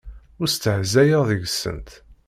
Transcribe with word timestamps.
Ur 0.41 0.47
stehzayeɣ 0.49 1.23
deg-sent. 1.29 1.89